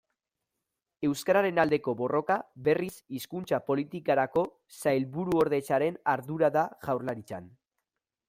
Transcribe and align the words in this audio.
Euskararen 1.07 1.59
aldeko 1.63 1.93
borroka, 1.99 2.37
berriz, 2.67 2.95
Hizkuntza 3.17 3.59
Politikarako 3.67 4.45
Sailburuordetzaren 4.79 6.01
ardura 6.15 6.53
da 6.59 6.65
Jaurlaritzan. 6.87 7.53